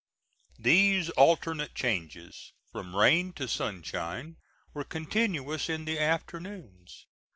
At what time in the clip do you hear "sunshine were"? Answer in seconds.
3.47-4.83